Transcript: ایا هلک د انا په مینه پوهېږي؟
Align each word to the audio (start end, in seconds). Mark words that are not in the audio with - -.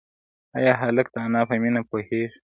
ایا 0.57 0.73
هلک 0.81 1.07
د 1.13 1.15
انا 1.25 1.41
په 1.49 1.55
مینه 1.61 1.81
پوهېږي؟ 1.89 2.37